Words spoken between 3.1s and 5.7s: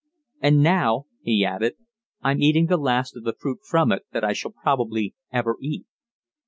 of the fruit from it that I shall probably ever